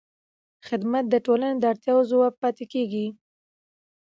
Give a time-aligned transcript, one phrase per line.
[0.67, 3.07] خدمت د ټولنې د اړتیاوو ځواب پاتې کېږي.